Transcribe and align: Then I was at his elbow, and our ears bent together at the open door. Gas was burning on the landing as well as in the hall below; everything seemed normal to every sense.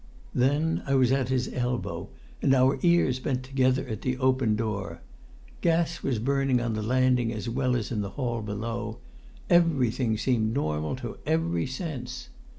Then 0.33 0.81
I 0.87 0.95
was 0.95 1.11
at 1.11 1.29
his 1.29 1.53
elbow, 1.53 2.09
and 2.41 2.55
our 2.55 2.79
ears 2.81 3.19
bent 3.19 3.43
together 3.43 3.87
at 3.87 4.01
the 4.01 4.17
open 4.17 4.55
door. 4.55 4.99
Gas 5.61 6.01
was 6.01 6.17
burning 6.17 6.59
on 6.59 6.73
the 6.73 6.81
landing 6.81 7.31
as 7.31 7.47
well 7.47 7.75
as 7.75 7.91
in 7.91 8.01
the 8.01 8.09
hall 8.09 8.41
below; 8.41 8.97
everything 9.47 10.17
seemed 10.17 10.55
normal 10.55 10.95
to 10.95 11.17
every 11.27 11.67
sense. 11.67 12.29